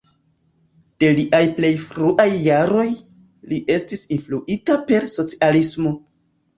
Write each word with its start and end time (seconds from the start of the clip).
De 1.03 1.11
liaj 1.19 1.41
plej 1.59 1.71
fruaj 1.83 2.27
jaroj, 2.47 2.87
li 3.53 3.63
estis 3.79 4.05
influita 4.21 4.83
per 4.91 5.11
socialismo. 5.17 5.99